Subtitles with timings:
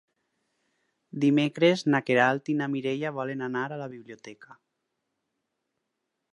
[1.25, 4.61] Dimecres na Queralt i na Mireia volen anar a la biblioteca.